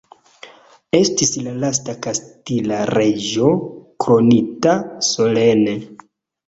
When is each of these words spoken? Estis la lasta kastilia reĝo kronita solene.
Estis 0.99 1.33
la 1.47 1.53
lasta 1.65 1.95
kastilia 2.07 2.81
reĝo 2.95 3.53
kronita 4.07 4.77
solene. 5.15 5.81